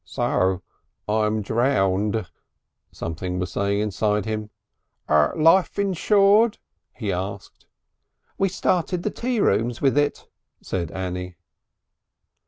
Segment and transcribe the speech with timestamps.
[0.03, 0.63] "So
[1.07, 2.25] I'm drowned,"
[2.91, 4.49] something was saying inside him.
[5.07, 6.57] "Life insured?"
[6.91, 7.67] he asked.
[8.35, 10.27] "We started the tea rooms with it,"
[10.59, 11.35] said Annie.